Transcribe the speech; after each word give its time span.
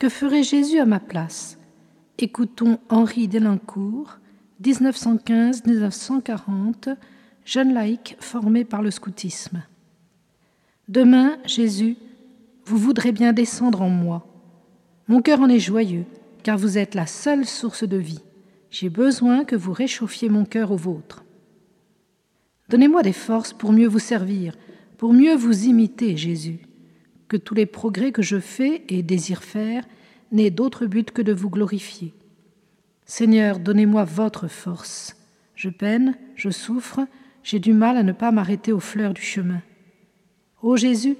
Que 0.00 0.08
ferait 0.08 0.42
Jésus 0.42 0.80
à 0.80 0.86
ma 0.86 0.98
place? 0.98 1.60
Écoutons 2.16 2.78
Henri 2.88 3.28
Delincourt, 3.28 4.18
1915-1940, 4.62 6.96
jeune 7.44 7.74
laïc 7.74 8.16
formé 8.18 8.64
par 8.64 8.80
le 8.80 8.90
scoutisme. 8.90 9.62
Demain, 10.88 11.36
Jésus, 11.44 11.98
vous 12.64 12.78
voudrez 12.78 13.12
bien 13.12 13.34
descendre 13.34 13.82
en 13.82 13.90
moi. 13.90 14.26
Mon 15.06 15.20
cœur 15.20 15.42
en 15.42 15.50
est 15.50 15.58
joyeux, 15.58 16.06
car 16.44 16.56
vous 16.56 16.78
êtes 16.78 16.94
la 16.94 17.04
seule 17.04 17.44
source 17.44 17.84
de 17.84 17.98
vie. 17.98 18.24
J'ai 18.70 18.88
besoin 18.88 19.44
que 19.44 19.54
vous 19.54 19.74
réchauffiez 19.74 20.30
mon 20.30 20.46
cœur 20.46 20.72
au 20.72 20.76
vôtre. 20.76 21.26
Donnez-moi 22.70 23.02
des 23.02 23.12
forces 23.12 23.52
pour 23.52 23.74
mieux 23.74 23.88
vous 23.88 23.98
servir, 23.98 24.54
pour 24.96 25.12
mieux 25.12 25.36
vous 25.36 25.66
imiter, 25.66 26.16
Jésus. 26.16 26.60
Que 27.30 27.36
tous 27.36 27.54
les 27.54 27.64
progrès 27.64 28.10
que 28.10 28.22
je 28.22 28.40
fais 28.40 28.82
et 28.88 29.04
désire 29.04 29.44
faire 29.44 29.84
n'aient 30.32 30.50
d'autre 30.50 30.86
but 30.86 31.12
que 31.12 31.22
de 31.22 31.32
vous 31.32 31.48
glorifier. 31.48 32.12
Seigneur, 33.06 33.60
donnez-moi 33.60 34.02
votre 34.02 34.48
force. 34.48 35.16
Je 35.54 35.68
peine, 35.68 36.16
je 36.34 36.50
souffre, 36.50 37.06
j'ai 37.44 37.60
du 37.60 37.72
mal 37.72 37.96
à 37.96 38.02
ne 38.02 38.10
pas 38.10 38.32
m'arrêter 38.32 38.72
aux 38.72 38.80
fleurs 38.80 39.14
du 39.14 39.22
chemin. 39.22 39.62
Ô 40.60 40.76
Jésus, 40.76 41.16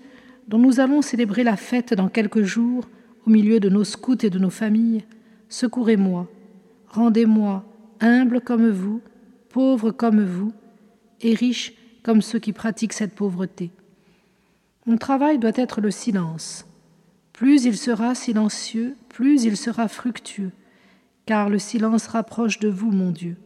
dont 0.48 0.58
nous 0.58 0.80
allons 0.80 1.00
célébrer 1.00 1.44
la 1.44 1.56
fête 1.56 1.94
dans 1.94 2.08
quelques 2.08 2.42
jours, 2.42 2.88
au 3.24 3.30
milieu 3.30 3.60
de 3.60 3.68
nos 3.68 3.84
scouts 3.84 4.26
et 4.26 4.30
de 4.30 4.40
nos 4.40 4.50
familles, 4.50 5.04
secourez-moi, 5.48 6.28
rendez-moi 6.88 7.64
humble 8.00 8.40
comme 8.40 8.68
vous, 8.68 9.00
pauvre 9.48 9.92
comme 9.92 10.24
vous, 10.24 10.52
et 11.20 11.34
riche 11.34 11.72
comme 12.02 12.20
ceux 12.20 12.40
qui 12.40 12.52
pratiquent 12.52 12.94
cette 12.94 13.14
pauvreté. 13.14 13.70
Mon 14.86 14.96
travail 14.96 15.38
doit 15.38 15.52
être 15.54 15.80
le 15.80 15.90
silence. 15.90 16.66
Plus 17.32 17.64
il 17.64 17.76
sera 17.76 18.14
silencieux, 18.14 18.96
plus 19.08 19.44
il 19.44 19.56
sera 19.56 19.88
fructueux, 19.88 20.52
car 21.26 21.48
le 21.48 21.58
silence 21.58 22.06
rapproche 22.06 22.58
de 22.58 22.68
vous, 22.68 22.90
mon 22.90 23.10
Dieu. 23.10 23.36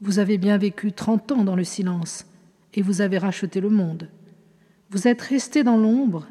Vous 0.00 0.18
avez 0.18 0.38
bien 0.38 0.58
vécu 0.58 0.92
trente 0.92 1.30
ans 1.32 1.44
dans 1.44 1.56
le 1.56 1.64
silence, 1.64 2.26
et 2.74 2.82
vous 2.82 3.00
avez 3.00 3.18
racheté 3.18 3.60
le 3.60 3.68
monde. 3.68 4.08
Vous 4.90 5.06
êtes 5.06 5.20
resté 5.20 5.62
dans 5.62 5.76
l'ombre, 5.76 6.26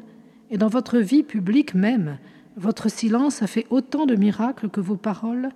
et 0.50 0.58
dans 0.58 0.68
votre 0.68 0.98
vie 0.98 1.22
publique 1.22 1.74
même, 1.74 2.18
votre 2.56 2.90
silence 2.90 3.42
a 3.42 3.46
fait 3.46 3.66
autant 3.70 4.06
de 4.06 4.16
miracles 4.16 4.68
que 4.68 4.80
vos 4.80 4.96
paroles, 4.96 5.50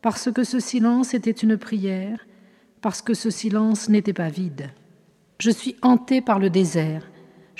parce 0.00 0.32
que 0.32 0.42
ce 0.42 0.58
silence 0.58 1.14
était 1.14 1.30
une 1.30 1.56
prière, 1.56 2.26
parce 2.80 3.02
que 3.02 3.14
ce 3.14 3.30
silence 3.30 3.88
n'était 3.88 4.12
pas 4.12 4.28
vide. 4.28 4.70
Je 5.38 5.50
suis 5.50 5.76
hanté 5.82 6.20
par 6.20 6.38
le 6.38 6.50
désert. 6.50 7.08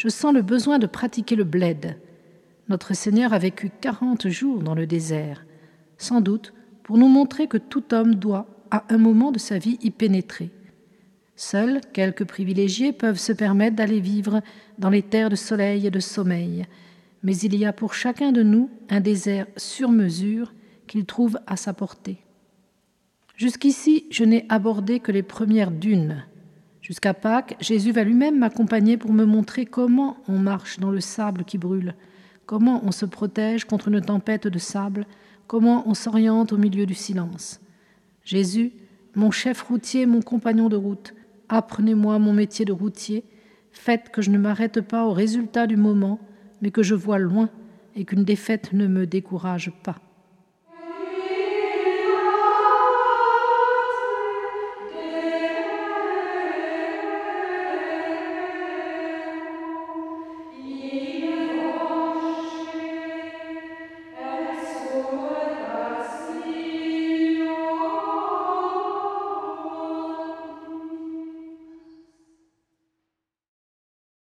Je 0.03 0.08
sens 0.08 0.34
le 0.34 0.42
besoin 0.42 0.81
de 0.81 0.89
pratiquer 0.89 1.36
le 1.36 1.45
bled. 1.45 1.97
Notre 2.69 2.92
Seigneur 2.92 3.33
a 3.33 3.39
vécu 3.39 3.70
quarante 3.70 4.27
jours 4.27 4.61
dans 4.61 4.75
le 4.75 4.84
désert, 4.84 5.47
sans 5.97 6.20
doute 6.20 6.53
pour 6.83 6.98
nous 6.98 7.06
montrer 7.06 7.47
que 7.47 7.56
tout 7.56 7.95
homme 7.95 8.17
doit, 8.17 8.48
à 8.73 8.83
un 8.92 8.98
moment 8.98 9.30
de 9.30 9.39
sa 9.39 9.58
vie, 9.58 9.78
y 9.80 9.92
pénétrer. 9.92 10.50
Seuls 11.36 11.80
quelques 11.92 12.25
privilégiés 12.25 12.92
peuvent 12.92 13.20
se 13.20 13.33
permettre 13.33 13.77
d'aller 13.77 14.00
vivre 14.00 14.41
dans 14.77 14.91
les 14.91 15.03
terres 15.03 15.30
de 15.30 15.36
soleil 15.36 15.86
et 15.86 15.92
de 15.92 16.00
sommeil, 16.00 16.67
mais 17.23 17.36
il 17.36 17.55
y 17.55 17.64
a 17.64 17.73
pour 17.73 17.95
chacun 17.95 18.33
de 18.33 18.42
nous 18.42 18.70
un 18.91 18.98
désert 18.98 19.47
sur 19.56 19.92
mesure 19.92 20.52
qu'il 20.89 21.05
trouve 21.05 21.39
à 21.46 21.57
sa 21.57 21.74
portée. 21.74 22.24
Jusqu'ici, 23.36 24.07
je 24.11 24.24
n'ai 24.24 24.46
abordé 24.48 24.98
que 24.98 25.12
les 25.12 25.23
premières 25.23 25.70
dunes. 25.70 26.24
Jusqu'à 26.83 27.15
Pâques, 27.15 27.57
Jésus 27.61 27.93
va 27.93 28.03
lui-même 28.03 28.41
m'accompagner 28.41 28.97
pour 28.97 29.13
me 29.13 29.25
montrer 29.25 29.67
comment 29.67 30.17
on 30.27 30.37
marche 30.37 30.81
dans 30.81 30.91
le 30.91 31.01
sable 31.01 31.45
qui 31.45 31.57
brûle, 31.57 31.95
comment 32.45 32.83
on 32.85 32.91
se 32.91 33.07
protège 33.07 33.65
contre 33.65 33.87
une 33.87 34.01
tempête 34.01 34.48
de 34.48 34.59
sable, 34.59 35.07
comment 35.47 35.89
on 35.89 35.95
s'oriente 35.95 36.53
au 36.53 36.57
milieu 36.59 36.85
du 36.85 36.95
silence. 36.95 37.61
Jésus, 38.25 38.73
mon 39.15 39.31
chef 39.31 39.63
routier, 39.63 40.07
mon 40.07 40.23
compagnon 40.23 40.69
de 40.69 40.75
route, 40.75 41.15
apprenez-moi 41.48 42.19
mon 42.19 42.33
métier 42.33 42.65
de 42.65 42.73
routier, 42.73 43.23
faites 43.71 44.11
que 44.11 44.21
je 44.21 44.31
ne 44.31 44.39
m'arrête 44.39 44.81
pas 44.81 45.07
au 45.07 45.13
résultat 45.13 45.69
du 45.69 45.77
moment, 45.77 46.19
mais 46.63 46.73
que 46.73 46.83
je 46.83 46.97
vois 46.97 47.19
loin 47.19 47.48
et 47.95 48.05
qu'une 48.05 48.25
défaite 48.25 48.73
ne 48.73 48.89
me 48.89 49.07
décourage 49.07 49.73
pas. 49.85 50.01